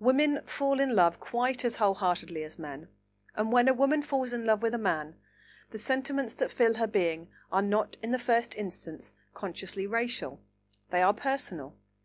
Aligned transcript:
Women 0.00 0.40
fall 0.46 0.80
in 0.80 0.96
love 0.96 1.20
quite 1.20 1.64
as 1.64 1.76
whole 1.76 1.94
heartedly 1.94 2.42
as 2.42 2.58
men, 2.58 2.88
and 3.36 3.52
when 3.52 3.68
a 3.68 3.72
woman 3.72 4.02
falls 4.02 4.32
in 4.32 4.44
love 4.44 4.62
with 4.62 4.74
a 4.74 4.78
man, 4.78 5.14
the 5.70 5.78
sentiments 5.78 6.34
that 6.34 6.50
fill 6.50 6.74
her 6.74 6.88
being 6.88 7.30
are 7.52 7.62
not 7.62 7.96
in 8.02 8.10
the 8.10 8.18
first 8.18 8.56
instance 8.56 9.12
consciously 9.32 9.86
racial; 9.86 10.40
they 10.90 11.02
are 11.02 11.14
personal. 11.14 11.76